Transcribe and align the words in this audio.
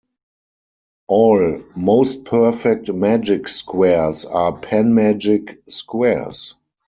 All 1.07 1.61
most-perfect 1.75 2.91
magic 2.91 3.47
squares 3.47 4.25
are 4.25 4.57
panmagic 4.59 5.59
squares. 5.69 6.55